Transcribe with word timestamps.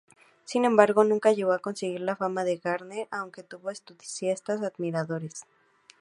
Sin 0.45 0.65
embargo, 0.65 1.03
nunca 1.03 1.31
llegó 1.31 1.51
a 1.51 1.59
conseguir 1.59 2.01
la 2.01 2.15
fama 2.15 2.43
de 2.43 2.57
Garner, 2.57 3.07
aunque 3.11 3.43
tuvo 3.43 3.69
entusiastas 3.69 4.63
admiradores. 4.63 5.43